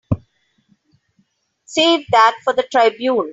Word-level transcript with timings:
Save 1.65 2.07
that 2.09 2.39
for 2.43 2.53
the 2.53 2.63
Tribune. 2.63 3.29